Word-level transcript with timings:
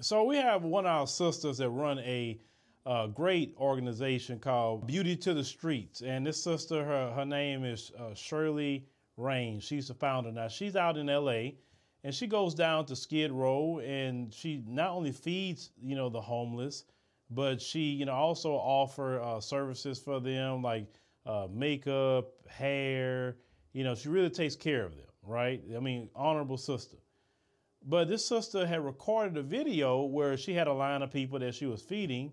So 0.00 0.24
we 0.24 0.36
have 0.36 0.64
one 0.64 0.86
of 0.86 0.90
our 0.90 1.06
sisters 1.06 1.58
that 1.58 1.70
run 1.70 1.98
a 2.00 2.40
uh, 2.84 3.06
great 3.06 3.54
organization 3.58 4.38
called 4.38 4.86
Beauty 4.86 5.16
to 5.16 5.32
the 5.32 5.44
Streets, 5.44 6.02
and 6.02 6.26
this 6.26 6.42
sister, 6.42 6.84
her 6.84 7.12
her 7.12 7.24
name 7.24 7.64
is 7.64 7.92
uh, 7.98 8.12
Shirley 8.14 8.86
Raines. 9.16 9.62
She's 9.64 9.88
the 9.88 9.94
founder. 9.94 10.32
Now 10.32 10.48
she's 10.48 10.76
out 10.76 10.96
in 10.96 11.08
L.A. 11.08 11.56
and 12.02 12.14
she 12.14 12.26
goes 12.26 12.54
down 12.54 12.86
to 12.86 12.96
Skid 12.96 13.30
Row, 13.32 13.78
and 13.78 14.34
she 14.34 14.62
not 14.66 14.90
only 14.90 15.12
feeds 15.12 15.70
you 15.80 15.94
know 15.94 16.08
the 16.08 16.20
homeless, 16.20 16.84
but 17.30 17.62
she 17.62 17.90
you 17.92 18.04
know 18.04 18.12
also 18.12 18.52
offer 18.52 19.20
uh, 19.20 19.40
services 19.40 19.98
for 19.98 20.20
them 20.20 20.62
like 20.62 20.86
uh, 21.24 21.46
makeup, 21.50 22.32
hair. 22.48 23.36
You 23.72 23.84
know 23.84 23.94
she 23.94 24.08
really 24.08 24.30
takes 24.30 24.56
care 24.56 24.84
of 24.84 24.96
them, 24.96 25.06
right? 25.22 25.62
I 25.74 25.78
mean, 25.78 26.10
honorable 26.14 26.58
sister. 26.58 26.96
But 27.86 28.08
this 28.08 28.26
sister 28.26 28.66
had 28.66 28.82
recorded 28.84 29.36
a 29.36 29.42
video 29.42 30.02
where 30.02 30.38
she 30.38 30.54
had 30.54 30.66
a 30.66 30.72
line 30.72 31.02
of 31.02 31.12
people 31.12 31.38
that 31.40 31.54
she 31.54 31.66
was 31.66 31.82
feeding, 31.82 32.32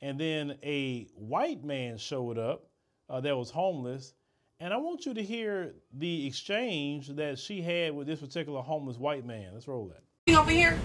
and 0.00 0.18
then 0.18 0.56
a 0.62 1.08
white 1.16 1.64
man 1.64 1.98
showed 1.98 2.38
up 2.38 2.66
uh, 3.10 3.20
that 3.20 3.36
was 3.36 3.50
homeless. 3.50 4.14
And 4.60 4.72
I 4.72 4.76
want 4.76 5.04
you 5.04 5.14
to 5.14 5.22
hear 5.22 5.74
the 5.92 6.24
exchange 6.24 7.08
that 7.16 7.36
she 7.36 7.60
had 7.60 7.96
with 7.96 8.06
this 8.06 8.20
particular 8.20 8.62
homeless 8.62 8.96
white 8.96 9.26
man. 9.26 9.50
Let's 9.54 9.66
roll 9.66 9.88
that. 9.88 10.04
over 10.36 10.50
here. 10.52 10.78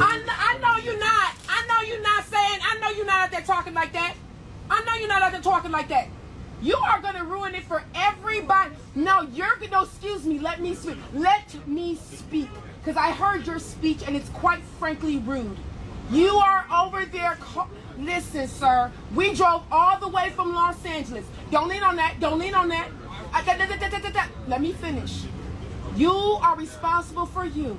I, 0.00 0.22
I 0.28 0.58
know 0.58 0.76
you're 0.84 1.00
not. 1.00 1.34
I 1.48 1.66
know 1.66 1.88
you're 1.88 2.02
not 2.02 2.24
saying. 2.26 2.58
I 2.62 2.78
know 2.80 2.90
you're 2.90 3.06
not 3.06 3.24
out 3.24 3.30
there 3.32 3.40
talking 3.40 3.74
like 3.74 3.92
that. 3.94 4.14
I 4.70 4.84
know 4.84 4.94
you're 4.94 5.08
not 5.08 5.22
out 5.22 5.32
there 5.32 5.40
talking 5.40 5.72
like 5.72 5.88
that. 5.88 6.06
You 6.62 6.76
are 6.76 7.00
gonna 7.00 7.24
ruin 7.24 7.56
it 7.56 7.64
for 7.64 7.82
everybody. 7.94 8.70
No, 8.94 9.22
you're 9.22 9.56
gonna. 9.56 9.70
No, 9.72 9.82
excuse 9.82 10.24
me. 10.24 10.38
Let 10.38 10.60
me 10.60 10.74
speak. 10.74 10.96
Let 11.12 11.66
me 11.66 11.96
speak, 11.96 12.48
because 12.78 12.96
I 12.96 13.10
heard 13.10 13.46
your 13.46 13.58
speech 13.58 14.02
and 14.06 14.14
it's 14.14 14.28
quite 14.30 14.62
frankly 14.78 15.18
rude. 15.18 15.56
You 16.10 16.36
are 16.36 16.64
over 16.72 17.04
there. 17.04 17.36
Listen, 17.98 18.46
sir. 18.46 18.92
We 19.14 19.34
drove 19.34 19.64
all 19.72 19.98
the 19.98 20.08
way 20.08 20.30
from 20.30 20.54
Los 20.54 20.84
Angeles. 20.84 21.24
Don't 21.50 21.68
lean 21.68 21.82
on 21.82 21.96
that. 21.96 22.20
Don't 22.20 22.38
lean 22.38 22.54
on 22.54 22.68
that. 22.68 22.88
Uh. 23.34 24.26
Let 24.46 24.60
me 24.60 24.72
finish. 24.72 25.24
You 25.96 26.12
are 26.12 26.56
responsible 26.56 27.26
for 27.26 27.44
you. 27.44 27.76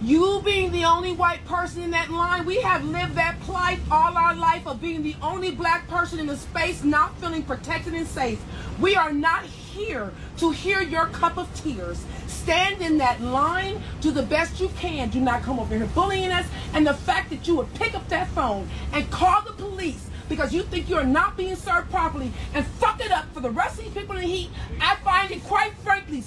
You 0.00 0.40
being 0.44 0.70
the 0.70 0.84
only 0.84 1.10
white 1.10 1.44
person 1.44 1.82
in 1.82 1.90
that 1.90 2.08
line, 2.08 2.46
we 2.46 2.60
have 2.60 2.84
lived 2.84 3.16
that 3.16 3.40
plight 3.40 3.80
all 3.90 4.16
our 4.16 4.32
life 4.32 4.64
of 4.64 4.80
being 4.80 5.02
the 5.02 5.16
only 5.20 5.50
black 5.50 5.88
person 5.88 6.20
in 6.20 6.26
the 6.28 6.36
space 6.36 6.84
not 6.84 7.18
feeling 7.18 7.42
protected 7.42 7.94
and 7.94 8.06
safe. 8.06 8.40
We 8.78 8.94
are 8.94 9.12
not 9.12 9.44
here 9.44 10.12
to 10.36 10.52
hear 10.52 10.82
your 10.82 11.06
cup 11.06 11.36
of 11.36 11.52
tears. 11.60 12.04
Stand 12.28 12.80
in 12.80 12.98
that 12.98 13.20
line, 13.20 13.82
do 14.00 14.12
the 14.12 14.22
best 14.22 14.60
you 14.60 14.68
can. 14.78 15.08
Do 15.08 15.18
not 15.18 15.42
come 15.42 15.58
over 15.58 15.76
here 15.76 15.86
bullying 15.86 16.30
us. 16.30 16.46
And 16.74 16.86
the 16.86 16.94
fact 16.94 17.30
that 17.30 17.48
you 17.48 17.56
would 17.56 17.74
pick 17.74 17.96
up 17.96 18.08
that 18.08 18.28
phone 18.28 18.68
and 18.92 19.10
call 19.10 19.42
the 19.42 19.52
police 19.52 20.08
because 20.28 20.52
you 20.52 20.62
think 20.62 20.88
you're 20.88 21.04
not 21.04 21.36
being 21.36 21.56
served 21.56 21.90
properly 21.90 22.30
and 22.54 22.64
fuck 22.64 23.04
it 23.04 23.10
up 23.10 23.24
for 23.34 23.40
the 23.40 23.50
rest 23.50 23.78
of 23.78 23.84
these 23.84 23.94
people 23.94 24.14
in 24.16 24.22
the 24.22 24.28
heat, 24.28 24.50
I 24.80 24.96
find 24.96 25.30
it 25.30 25.42
quite 25.44 25.72
frankly. 25.78 25.98
And 26.18 26.24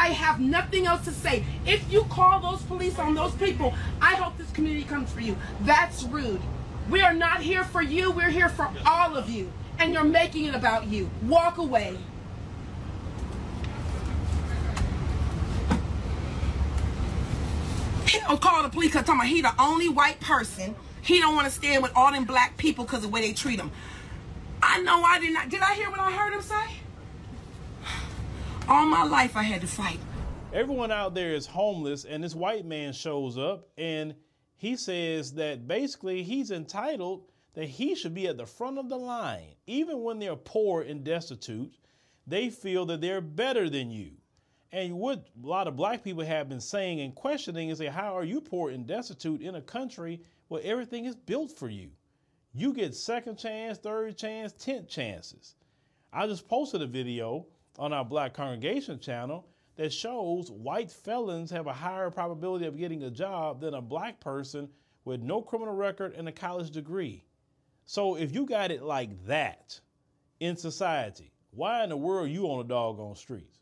I 0.00 0.12
have 0.12 0.40
nothing 0.40 0.86
else 0.86 1.04
to 1.04 1.12
say. 1.12 1.44
If 1.66 1.92
you 1.92 2.04
call 2.04 2.40
those 2.40 2.62
police 2.62 2.98
on 2.98 3.14
those 3.14 3.34
people, 3.34 3.74
I 4.00 4.14
hope 4.14 4.38
this 4.38 4.50
community 4.52 4.86
comes 4.86 5.12
for 5.12 5.20
you. 5.20 5.36
That's 5.60 6.04
rude. 6.04 6.40
We 6.88 7.02
are 7.02 7.12
not 7.12 7.42
here 7.42 7.64
for 7.64 7.82
you, 7.82 8.10
we're 8.10 8.30
here 8.30 8.48
for 8.48 8.70
all 8.86 9.14
of 9.14 9.28
you. 9.28 9.52
And 9.78 9.92
you're 9.92 10.04
making 10.04 10.46
it 10.46 10.54
about 10.54 10.86
you. 10.86 11.10
Walk 11.26 11.58
away. 11.58 11.98
He 18.06 18.20
don't 18.20 18.40
call 18.40 18.62
the 18.62 18.70
police 18.70 18.92
because 18.92 19.28
he 19.28 19.42
the 19.42 19.52
only 19.58 19.90
white 19.90 20.18
person. 20.20 20.74
He 21.02 21.20
don't 21.20 21.34
want 21.34 21.46
to 21.46 21.52
stand 21.52 21.82
with 21.82 21.92
all 21.94 22.10
them 22.10 22.24
black 22.24 22.56
people 22.56 22.84
because 22.84 22.98
of 22.98 23.02
the 23.02 23.08
way 23.10 23.20
they 23.20 23.34
treat 23.34 23.60
him. 23.60 23.70
I 24.62 24.80
know 24.80 25.02
I 25.02 25.20
did 25.20 25.34
not. 25.34 25.50
Did 25.50 25.60
I 25.60 25.74
hear 25.74 25.90
what 25.90 26.00
I 26.00 26.10
heard 26.10 26.32
him 26.32 26.40
say? 26.40 26.79
All 28.70 28.86
my 28.86 29.02
life 29.02 29.36
I 29.36 29.42
had 29.42 29.62
to 29.62 29.66
fight. 29.66 29.98
Everyone 30.52 30.92
out 30.92 31.12
there 31.12 31.34
is 31.34 31.44
homeless, 31.44 32.04
and 32.04 32.22
this 32.22 32.36
white 32.36 32.64
man 32.64 32.92
shows 32.92 33.36
up 33.36 33.68
and 33.76 34.14
he 34.54 34.76
says 34.76 35.32
that 35.32 35.66
basically 35.66 36.22
he's 36.22 36.52
entitled 36.52 37.24
that 37.54 37.68
he 37.68 37.96
should 37.96 38.14
be 38.14 38.28
at 38.28 38.36
the 38.36 38.46
front 38.46 38.78
of 38.78 38.88
the 38.88 38.96
line. 38.96 39.56
Even 39.66 40.04
when 40.04 40.20
they're 40.20 40.36
poor 40.36 40.82
and 40.82 41.02
destitute, 41.02 41.74
they 42.28 42.48
feel 42.48 42.86
that 42.86 43.00
they're 43.00 43.20
better 43.20 43.68
than 43.68 43.90
you. 43.90 44.12
And 44.70 44.94
what 44.94 45.26
a 45.42 45.46
lot 45.46 45.66
of 45.66 45.74
black 45.74 46.04
people 46.04 46.24
have 46.24 46.48
been 46.48 46.60
saying 46.60 47.00
and 47.00 47.12
questioning 47.12 47.70
is 47.70 47.82
how 47.88 48.16
are 48.16 48.24
you 48.24 48.40
poor 48.40 48.70
and 48.70 48.86
destitute 48.86 49.42
in 49.42 49.56
a 49.56 49.60
country 49.60 50.20
where 50.46 50.62
everything 50.62 51.06
is 51.06 51.16
built 51.16 51.50
for 51.50 51.68
you? 51.68 51.90
You 52.54 52.72
get 52.72 52.94
second 52.94 53.36
chance, 53.36 53.78
third 53.78 54.16
chance, 54.16 54.52
tenth 54.52 54.88
chances. 54.88 55.56
I 56.12 56.28
just 56.28 56.46
posted 56.46 56.82
a 56.82 56.86
video 56.86 57.46
on 57.78 57.92
our 57.92 58.04
Black 58.04 58.34
Congregation 58.34 58.98
channel 58.98 59.46
that 59.76 59.92
shows 59.92 60.50
white 60.50 60.90
felons 60.90 61.50
have 61.50 61.66
a 61.66 61.72
higher 61.72 62.10
probability 62.10 62.66
of 62.66 62.76
getting 62.76 63.04
a 63.04 63.10
job 63.10 63.60
than 63.60 63.74
a 63.74 63.80
black 63.80 64.20
person 64.20 64.68
with 65.04 65.22
no 65.22 65.40
criminal 65.40 65.74
record 65.74 66.12
and 66.14 66.28
a 66.28 66.32
college 66.32 66.70
degree. 66.70 67.24
So 67.86 68.16
if 68.16 68.34
you 68.34 68.44
got 68.44 68.70
it 68.70 68.82
like 68.82 69.24
that 69.26 69.80
in 70.38 70.56
society, 70.56 71.32
why 71.52 71.82
in 71.82 71.88
the 71.88 71.96
world 71.96 72.28
you 72.28 72.44
on 72.44 72.58
the 72.58 72.64
doggone 72.64 73.16
streets? 73.16 73.58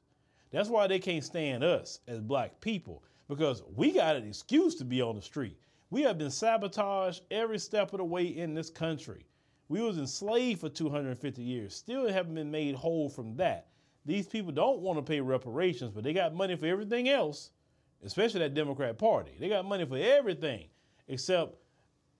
That's 0.50 0.68
why 0.68 0.86
they 0.86 0.98
can't 0.98 1.22
stand 1.22 1.62
us 1.62 2.00
as 2.08 2.20
black 2.20 2.60
people 2.60 3.04
because 3.28 3.62
we 3.76 3.92
got 3.92 4.16
an 4.16 4.26
excuse 4.26 4.74
to 4.76 4.84
be 4.84 5.00
on 5.00 5.14
the 5.14 5.22
street. 5.22 5.56
We 5.90 6.02
have 6.02 6.18
been 6.18 6.30
sabotaged 6.30 7.22
every 7.30 7.58
step 7.58 7.92
of 7.92 7.98
the 7.98 8.04
way 8.04 8.24
in 8.26 8.54
this 8.54 8.70
country. 8.70 9.24
We 9.68 9.82
was 9.82 9.98
enslaved 9.98 10.60
for 10.60 10.68
250 10.68 11.42
years, 11.42 11.74
still 11.74 12.08
haven't 12.08 12.34
been 12.34 12.50
made 12.50 12.74
whole 12.74 13.08
from 13.08 13.36
that. 13.36 13.68
These 14.08 14.26
people 14.26 14.52
don't 14.52 14.80
want 14.80 14.98
to 14.98 15.02
pay 15.02 15.20
reparations, 15.20 15.90
but 15.90 16.02
they 16.02 16.14
got 16.14 16.34
money 16.34 16.56
for 16.56 16.64
everything 16.64 17.10
else, 17.10 17.50
especially 18.02 18.40
that 18.40 18.54
Democrat 18.54 18.96
Party. 18.96 19.32
They 19.38 19.50
got 19.50 19.66
money 19.66 19.84
for 19.84 19.98
everything 19.98 20.64
except 21.08 21.54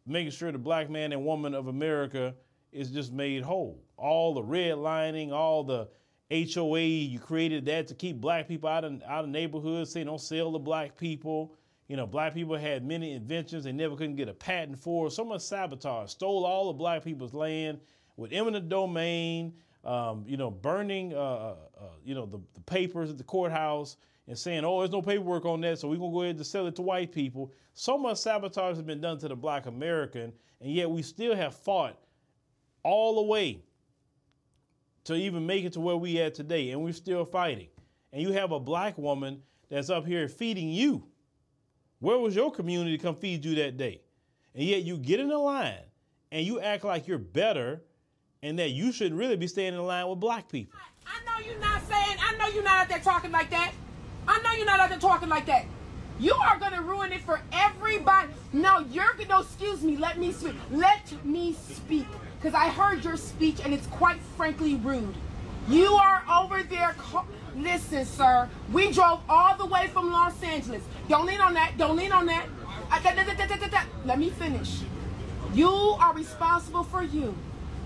making 0.07 0.33
sure 0.33 0.53
the 0.53 0.59
black 0.59 0.91
man 0.91 1.13
and 1.13 1.25
woman 1.25 1.55
of 1.55 1.69
America 1.69 2.35
is 2.73 2.91
just 2.91 3.11
made 3.11 3.43
whole. 3.43 3.83
All 3.97 4.35
the 4.35 4.43
redlining, 4.43 5.33
all 5.33 5.65
the 5.65 5.89
HOA, 6.31 6.81
you 6.81 7.19
created 7.19 7.65
that 7.65 7.87
to 7.87 7.95
keep 7.95 8.21
black 8.21 8.49
people 8.49 8.69
out 8.69 8.85
of 8.85 9.03
out 9.09 9.25
of 9.25 9.31
neighborhoods, 9.31 9.91
saying 9.91 10.05
don't 10.05 10.21
sell 10.21 10.53
to 10.53 10.59
black 10.59 10.95
people. 10.95 11.55
You 11.87 11.97
know, 11.97 12.07
black 12.07 12.35
people 12.35 12.55
had 12.59 12.85
many 12.85 13.15
inventions 13.15 13.65
they 13.65 13.73
never 13.73 13.97
couldn't 13.97 14.17
get 14.17 14.29
a 14.29 14.35
patent 14.35 14.79
for. 14.79 15.11
So 15.11 15.25
much 15.25 15.41
sabotage, 15.41 16.11
stole 16.11 16.45
all 16.45 16.69
of 16.69 16.77
black 16.77 17.03
people's 17.03 17.33
land 17.33 17.81
with 18.19 18.35
eminent 18.35 18.69
domain. 18.69 19.55
Um, 19.89 20.25
you 20.27 20.37
know, 20.37 20.51
burning, 20.51 21.15
uh, 21.15 21.17
uh, 21.17 21.57
uh, 21.81 21.85
you 22.05 22.15
know, 22.15 22.27
the, 22.27 22.39
the 22.55 22.61
papers 22.61 23.09
at 23.09 23.17
the 23.17 23.25
courthouse 23.25 23.97
and 24.27 24.39
saying, 24.39 24.65
"Oh, 24.65 24.81
there's 24.81 24.91
no 24.91 25.01
paperwork 25.01 25.47
on 25.47 25.63
that, 25.63 25.79
so 25.79 25.89
we're 25.89 25.97
gonna 25.97 26.13
go 26.13 26.23
ahead 26.23 26.37
and 26.37 26.47
sell 26.47 26.67
it 26.67 26.77
to 26.77 26.83
white 26.83 27.11
people." 27.11 27.53
So 27.73 27.97
much 27.97 28.19
sabotage 28.19 28.77
has 28.77 28.83
been 28.83 29.01
done 29.01 29.19
to 29.19 29.29
the 29.29 29.37
Black 29.37 29.67
American, 29.67 30.33
and 30.61 30.71
yet 30.71 30.91
we 30.91 31.01
still 31.01 31.35
have 31.35 31.55
fought 31.55 31.99
all 32.83 33.17
the 33.17 33.23
way 33.23 33.63
to 35.05 35.15
even 35.15 35.47
make 35.47 35.65
it 35.65 35.73
to 35.73 35.81
where 35.81 35.97
we 35.97 36.21
at 36.21 36.35
today, 36.35 36.71
and 36.71 36.85
we're 36.85 36.93
still 36.93 37.25
fighting. 37.25 37.69
And 38.13 38.21
you 38.21 38.33
have 38.33 38.53
a 38.53 38.61
black 38.61 38.99
woman 38.99 39.43
that's 39.71 39.89
up 39.89 40.07
here 40.07 40.29
feeding 40.29 40.69
you. 40.69 41.07
Where 42.01 42.19
was 42.19 42.35
your 42.35 42.51
community 42.51 42.97
to 42.97 43.03
come 43.03 43.17
feed 43.17 43.45
you 43.45 43.55
that 43.57 43.77
day? 43.77 44.03
And 44.55 44.65
yet 44.65 44.83
you 44.83 44.99
get 44.99 45.21
in 45.21 45.29
the 45.29 45.39
line 45.39 45.81
and 46.31 46.47
you 46.47 46.61
act 46.61 46.85
like 46.85 47.07
you're 47.07 47.19
better 47.19 47.83
and 48.43 48.59
that 48.59 48.71
you 48.71 48.93
should 48.93 49.13
really 49.13 49.37
be 49.37 49.47
staying 49.47 49.75
in 49.75 49.87
line 49.87 50.09
with 50.09 50.21
black 50.21 50.49
people. 50.49 50.79
I 51.07 51.19
know 51.25 51.45
you're 51.45 51.61
not 51.61 51.83
saying, 51.89 52.17
I 52.21 52.37
know 52.39 52.47
you're 52.55 52.63
not 52.63 52.83
out 52.83 52.89
there 52.89 52.99
talking 53.01 53.33
like 53.33 53.51
that. 53.51 53.73
I 54.27 54.41
know 54.43 54.53
you're 54.53 54.67
not 54.67 54.81
out 54.81 54.91
there 54.91 54.99
talking 54.99 55.29
like 55.29 55.47
that. 55.47 55.65
You 56.21 56.35
are 56.35 56.59
gonna 56.59 56.83
ruin 56.83 57.13
it 57.13 57.23
for 57.23 57.41
everybody. 57.53 58.29
No, 58.53 58.81
you're 58.91 59.15
gonna, 59.15 59.41
excuse 59.43 59.83
me, 59.83 59.97
let 59.97 60.19
me 60.19 60.33
speak. 60.33 60.55
Let 60.71 61.25
me 61.25 61.55
speak. 61.55 62.07
Because 62.41 62.55
I 62.55 62.69
heard 62.69 63.05
your 63.05 63.17
speech 63.17 63.61
and 63.65 63.73
it's 63.73 63.87
quite 63.87 64.21
frankly 64.37 64.77
rude. 64.77 65.15
You 65.69 65.93
are 65.95 66.23
over 66.41 66.63
there. 66.63 66.95
Listen, 67.57 68.05
sir. 68.05 68.49
We 68.73 68.91
drove 68.91 69.21
all 69.29 69.57
the 69.57 69.67
way 69.67 69.89
from 69.89 70.11
Los 70.11 70.43
Angeles. 70.43 70.83
Don't 71.09 71.27
lean 71.27 71.41
on 71.41 71.55
that. 71.55 71.75
Don't 71.77 71.97
lean 71.97 72.13
on 72.13 72.27
that. 72.27 72.47
Let 74.05 74.19
me 74.19 74.31
finish. 74.31 74.81
You 75.55 75.69
are 75.69 76.15
responsible 76.15 76.85
for 76.85 77.03
you. 77.03 77.35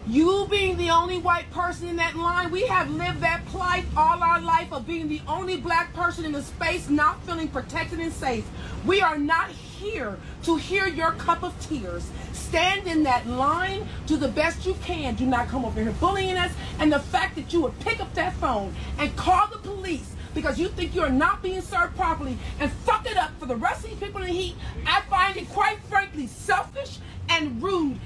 You 0.08 0.48
being 0.50 0.76
the 0.78 0.90
only 0.90 1.18
white 1.18 1.48
person 1.52 1.86
in 1.86 1.94
that 1.96 2.16
line, 2.16 2.50
we 2.50 2.66
have 2.66 2.90
lived 2.90 3.20
that 3.20 3.46
plight 3.46 3.84
all 3.96 4.20
our 4.20 4.40
life 4.40 4.72
of 4.72 4.84
being 4.84 5.08
the 5.08 5.22
only 5.28 5.56
black 5.56 5.94
person 5.94 6.24
in 6.24 6.32
the 6.32 6.42
space 6.42 6.90
not 6.90 7.24
feeling 7.24 7.46
protected 7.46 8.00
and 8.00 8.12
safe. 8.12 8.44
We 8.84 9.00
are 9.00 9.16
not 9.16 9.50
here 9.50 10.18
to 10.42 10.56
hear 10.56 10.88
your 10.88 11.12
cup 11.12 11.44
of 11.44 11.54
tears. 11.60 12.10
Stand 12.32 12.88
in 12.88 13.04
that 13.04 13.28
line, 13.28 13.86
do 14.06 14.16
the 14.16 14.26
best 14.26 14.66
you 14.66 14.74
can. 14.82 15.14
Do 15.14 15.24
not 15.24 15.46
come 15.46 15.64
over 15.64 15.80
here 15.80 15.92
bullying 15.92 16.36
us. 16.36 16.52
And 16.80 16.92
the 16.92 16.98
fact 16.98 17.36
that 17.36 17.52
you 17.52 17.62
would 17.62 17.78
pick 17.78 18.00
up 18.00 18.12
that 18.14 18.34
phone 18.34 18.74
and 18.98 19.14
call 19.16 19.46
the 19.46 19.58
police 19.58 20.16
because 20.34 20.58
you 20.58 20.66
think 20.68 20.96
you're 20.96 21.10
not 21.10 21.44
being 21.44 21.60
served 21.60 21.94
properly 21.94 22.36
and 22.58 22.72
fuck 22.72 23.08
it 23.08 23.16
up 23.16 23.30
for 23.38 23.46
the 23.46 23.56
rest 23.56 23.84
of 23.84 23.90
these 23.90 24.00
people 24.00 24.20
in 24.22 24.26
the 24.26 24.34
heat. 24.34 24.56
I 24.84 25.02
find 25.02 25.36
it 25.36 25.48
quite 25.50 25.78
frankly 25.84 26.26
selfish 26.26 26.98
and 27.28 27.62
rude. 27.62 28.00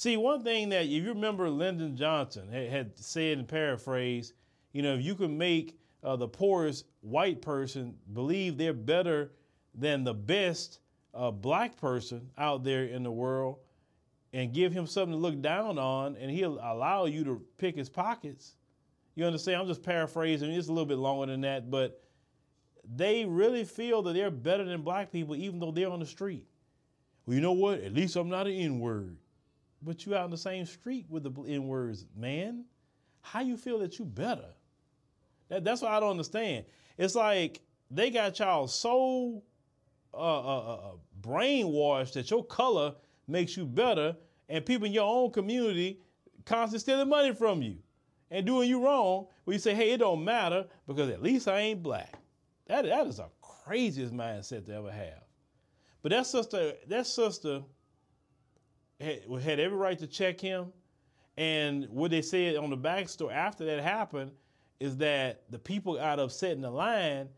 See, 0.00 0.16
one 0.16 0.42
thing 0.42 0.70
that 0.70 0.86
if 0.86 0.90
you 0.92 1.08
remember 1.10 1.50
Lyndon 1.50 1.94
Johnson 1.94 2.48
had, 2.50 2.70
had 2.70 2.98
said 2.98 3.36
in 3.36 3.44
paraphrase, 3.44 4.32
you 4.72 4.80
know, 4.80 4.94
if 4.94 5.04
you 5.04 5.14
can 5.14 5.36
make 5.36 5.78
uh, 6.02 6.16
the 6.16 6.26
poorest 6.26 6.86
white 7.02 7.42
person 7.42 7.94
believe 8.14 8.56
they're 8.56 8.72
better 8.72 9.30
than 9.74 10.02
the 10.02 10.14
best 10.14 10.80
uh, 11.12 11.30
black 11.30 11.76
person 11.76 12.30
out 12.38 12.64
there 12.64 12.84
in 12.84 13.02
the 13.02 13.10
world 13.10 13.58
and 14.32 14.54
give 14.54 14.72
him 14.72 14.86
something 14.86 15.12
to 15.12 15.18
look 15.18 15.42
down 15.42 15.76
on 15.78 16.16
and 16.16 16.30
he'll 16.30 16.58
allow 16.62 17.04
you 17.04 17.22
to 17.22 17.42
pick 17.58 17.76
his 17.76 17.90
pockets. 17.90 18.54
You 19.16 19.26
understand? 19.26 19.60
I'm 19.60 19.68
just 19.68 19.82
paraphrasing. 19.82 20.50
It's 20.50 20.68
a 20.68 20.72
little 20.72 20.86
bit 20.86 20.96
longer 20.96 21.26
than 21.26 21.42
that, 21.42 21.70
but 21.70 22.02
they 22.96 23.26
really 23.26 23.64
feel 23.64 24.00
that 24.04 24.14
they're 24.14 24.30
better 24.30 24.64
than 24.64 24.80
black 24.80 25.12
people 25.12 25.36
even 25.36 25.60
though 25.60 25.72
they're 25.72 25.90
on 25.90 26.00
the 26.00 26.06
street. 26.06 26.46
Well, 27.26 27.34
you 27.34 27.42
know 27.42 27.52
what? 27.52 27.82
At 27.82 27.92
least 27.92 28.16
I'm 28.16 28.30
not 28.30 28.46
an 28.46 28.54
N-word. 28.54 29.18
But 29.82 30.04
you 30.04 30.14
out 30.14 30.26
in 30.26 30.30
the 30.30 30.36
same 30.36 30.66
street 30.66 31.06
with 31.08 31.22
the 31.22 31.42
N-words, 31.42 32.06
man. 32.16 32.64
How 33.22 33.40
you 33.40 33.56
feel 33.56 33.78
that 33.80 33.98
you 33.98 34.04
better? 34.04 34.48
That, 35.48 35.64
that's 35.64 35.82
what 35.82 35.90
I 35.90 36.00
don't 36.00 36.10
understand. 36.10 36.64
It's 36.98 37.14
like 37.14 37.60
they 37.90 38.10
got 38.10 38.38
y'all 38.38 38.68
so 38.68 39.42
uh, 40.12 40.16
uh, 40.16 40.58
uh, 40.58 40.74
uh, 40.74 40.90
brainwashed 41.20 42.14
that 42.14 42.30
your 42.30 42.44
color 42.44 42.94
makes 43.26 43.56
you 43.56 43.66
better, 43.66 44.16
and 44.48 44.64
people 44.64 44.86
in 44.86 44.92
your 44.92 45.08
own 45.08 45.30
community 45.30 46.00
constantly 46.44 46.78
stealing 46.80 47.08
money 47.08 47.32
from 47.32 47.62
you 47.62 47.76
and 48.30 48.46
doing 48.46 48.68
you 48.68 48.84
wrong. 48.84 49.26
Where 49.44 49.54
you 49.54 49.60
say, 49.60 49.74
"Hey, 49.74 49.92
it 49.92 49.98
don't 49.98 50.24
matter 50.24 50.66
because 50.86 51.10
at 51.10 51.22
least 51.22 51.48
I 51.48 51.60
ain't 51.60 51.82
black." 51.82 52.14
That 52.66 52.84
that 52.84 53.06
is 53.06 53.16
the 53.16 53.28
craziest 53.40 54.12
mindset 54.12 54.66
to 54.66 54.74
ever 54.74 54.90
have. 54.90 55.24
But 56.02 56.10
that 56.10 56.26
sister, 56.26 56.74
that 56.88 57.06
sister 57.06 57.62
had, 59.00 59.22
had 59.42 59.60
every 59.60 59.76
right 59.76 59.98
to 59.98 60.06
check 60.06 60.40
him. 60.40 60.72
And 61.36 61.88
what 61.90 62.10
they 62.10 62.22
said 62.22 62.56
on 62.56 62.70
the 62.70 62.76
backstory 62.76 63.32
after 63.32 63.64
that 63.64 63.82
happened 63.82 64.32
is 64.78 64.96
that 64.98 65.42
the 65.50 65.58
people 65.58 65.94
got 65.94 66.18
upset 66.18 66.52
in 66.52 66.60
the 66.60 66.70
line 66.70 67.28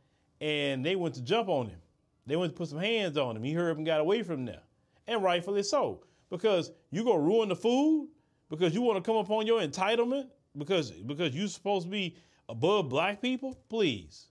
and 0.41 0.85
they 0.85 0.97
went 0.97 1.15
to 1.15 1.23
jump 1.23 1.49
on 1.49 1.69
him. 1.69 1.79
They 2.27 2.37
went 2.37 2.53
to 2.53 2.57
put 2.57 2.69
some 2.69 2.79
hands 2.79 3.17
on 3.17 3.37
him. 3.37 3.43
He 3.43 3.53
heard 3.53 3.77
and 3.77 3.87
got 3.87 4.01
away 4.01 4.23
from 4.23 4.45
there. 4.45 4.63
And 5.07 5.23
rightfully 5.23 5.63
so. 5.63 6.05
Because 6.31 6.71
you're 6.91 7.05
gonna 7.05 7.19
ruin 7.19 7.49
the 7.49 7.57
food, 7.57 8.09
because 8.49 8.75
you 8.75 8.83
want 8.83 9.03
to 9.03 9.09
come 9.09 9.17
upon 9.17 9.47
your 9.47 9.61
entitlement, 9.61 10.29
because 10.57 10.91
because 10.91 11.35
you're 11.35 11.49
supposed 11.49 11.87
to 11.87 11.91
be 11.91 12.17
above 12.49 12.89
black 12.89 13.21
people, 13.21 13.59
please. 13.69 14.27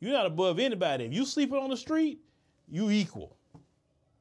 You're 0.00 0.12
not 0.12 0.26
above 0.26 0.58
anybody. 0.58 1.04
If 1.04 1.14
you 1.14 1.24
sleeping 1.24 1.56
on 1.56 1.70
the 1.70 1.76
street, 1.76 2.20
you 2.68 2.90
equal. 2.90 3.36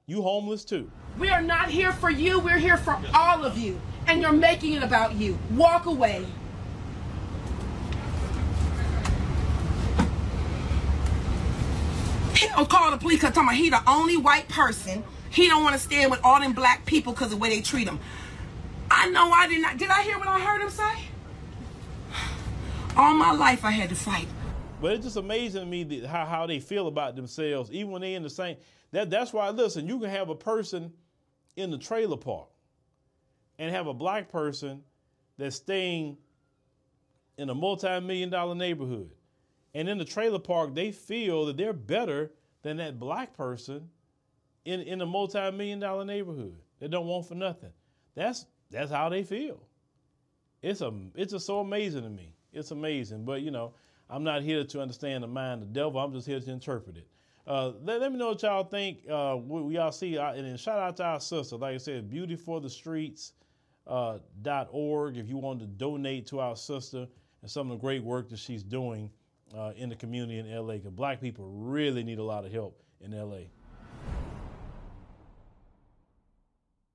You 0.08 0.22
homeless 0.22 0.64
too. 0.64 0.92
We 1.18 1.30
are 1.30 1.42
not 1.42 1.70
here 1.70 1.92
for 1.92 2.12
you, 2.12 2.40
we're 2.40 2.60
here 2.60 2.78
for 2.78 3.00
all 3.16 3.44
of 3.44 3.58
you. 3.58 3.82
And 4.08 4.22
you're 4.22 4.32
making 4.32 4.74
it 4.74 4.84
about 4.84 5.16
you. 5.16 5.38
Walk 5.52 5.88
away. 5.88 6.28
He 12.36 12.48
don't 12.48 12.70
call 12.70 12.92
the 12.92 12.98
police 12.98 13.22
because 13.22 13.34
talking 13.34 13.50
about 13.50 13.56
he 13.56 13.72
the 13.72 13.82
only 13.88 14.16
white 14.16 14.48
person. 14.48 15.04
He 15.32 15.48
don't 15.48 15.64
want 15.64 15.74
to 15.74 15.82
stand 15.82 16.12
with 16.12 16.20
all 16.24 16.40
them 16.40 16.54
black 16.54 16.86
people 16.86 17.12
because 17.14 17.28
of 17.28 17.32
the 17.32 17.38
way 17.38 17.50
they 17.50 17.62
treat 17.62 17.88
him. 17.88 18.00
I 18.92 19.10
know 19.10 19.32
I 19.32 19.48
did 19.48 19.60
not. 19.60 19.78
Did 19.78 19.90
I 19.90 20.04
hear 20.04 20.20
what 20.20 20.28
I 20.28 20.40
heard 20.40 20.62
him 20.62 20.70
say? 20.70 21.08
All 22.96 23.16
my 23.16 23.32
life 23.32 23.66
I 23.66 23.72
had 23.72 23.90
to 23.90 23.96
fight. 23.96 24.28
But 24.80 24.94
it's 24.94 25.06
just 25.06 25.18
amazing 25.18 25.62
to 25.62 25.66
me 25.66 25.84
that 25.84 26.06
how, 26.06 26.26
how 26.26 26.46
they 26.46 26.60
feel 26.60 26.88
about 26.88 27.16
themselves, 27.16 27.72
even 27.72 27.92
when 27.92 28.02
they 28.02 28.14
in 28.14 28.22
the 28.22 28.30
same. 28.30 28.58
That 28.96 29.10
that's 29.10 29.34
why 29.34 29.50
listen, 29.50 29.90
you 29.90 30.00
can 30.00 30.10
have 30.10 30.30
a 30.30 30.36
person 30.36 30.94
in 31.58 31.70
the 31.70 31.78
trailer 31.78 32.16
park 32.16 32.48
and 33.60 33.70
have 33.76 33.88
a 33.88 33.94
black 33.94 34.32
person 34.32 34.84
that's 35.38 35.58
staying 35.58 36.16
in 37.38 37.50
a 37.50 37.54
multi-million 37.54 38.30
dollar 38.30 38.56
neighborhood. 38.56 39.12
And 39.74 39.90
in 39.90 39.98
the 39.98 40.06
trailer 40.06 40.40
park, 40.40 40.74
they 40.74 40.94
feel 40.94 41.48
that 41.48 41.58
they're 41.58 41.74
better 41.74 42.32
than 42.62 42.78
that 42.78 42.98
black 42.98 43.36
person 43.36 43.90
in, 44.64 44.80
in 44.80 45.02
a 45.02 45.06
multi-million 45.06 45.82
dollar 45.82 46.06
neighborhood. 46.06 46.56
They 46.80 46.88
don't 46.88 47.06
want 47.06 47.28
for 47.28 47.36
nothing. 47.36 47.74
That's 48.16 48.46
that's 48.72 48.92
how 48.92 49.10
they 49.10 49.24
feel. 49.24 49.60
It's 50.62 50.80
a 50.80 50.94
it's 51.16 51.44
so 51.44 51.60
amazing 51.60 52.04
to 52.04 52.10
me. 52.10 52.34
It's 52.54 52.72
amazing. 52.72 53.26
But 53.26 53.42
you 53.42 53.52
know, 53.52 53.74
I'm 54.10 54.24
not 54.24 54.42
here 54.42 54.64
to 54.64 54.82
understand 54.82 55.26
the 55.26 55.28
mind 55.28 55.64
of 55.64 55.74
the 55.74 55.74
devil. 55.74 56.00
I'm 56.00 56.14
just 56.14 56.28
here 56.28 56.40
to 56.40 56.50
interpret 56.50 56.96
it. 56.96 57.10
Uh, 57.48 57.74
let, 57.84 58.02
let, 58.02 58.12
me 58.12 58.18
know 58.18 58.30
what 58.30 58.42
y'all 58.42 58.64
think. 58.64 59.00
Uh, 59.10 59.36
what 59.36 59.72
y'all 59.72 59.92
see, 59.92 60.18
uh, 60.18 60.34
and 60.34 60.48
then 60.48 60.58
shout 60.58 60.80
out 60.80 60.98
to 60.98 61.04
our 61.04 61.20
sister. 61.20 61.58
Like 61.58 61.76
I 61.76 61.78
said, 61.78 62.10
beautyforthestreets.org. 62.10 63.32
Uh, 63.88 65.20
if 65.20 65.30
you 65.30 65.38
want 65.38 65.60
to 65.60 65.68
donate 65.68 66.26
to 66.28 66.40
our 66.40 66.56
sister 66.56 67.08
and 67.42 67.52
some 67.52 67.70
of 67.70 67.78
the 67.78 67.82
great 67.82 68.04
work 68.04 68.30
that 68.30 68.40
she's 68.40 68.64
doing 68.64 69.12
uh, 69.56 69.74
in 69.78 69.90
the 69.90 69.96
community 69.96 70.40
in 70.40 70.52
LA. 70.52 70.74
Because 70.74 70.92
black 70.92 71.22
people 71.22 71.48
really 71.48 72.04
need 72.04 72.18
a 72.18 72.24
lot 72.24 72.46
of 72.46 72.52
help 72.52 72.82
in 73.02 73.12
LA. 73.12 73.42